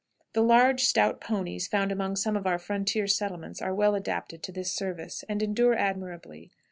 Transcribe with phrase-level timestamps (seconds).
[0.33, 4.51] The large, stout ponies found among some of our frontier settlements are well adapted to
[4.51, 6.49] this service, and endure admirably.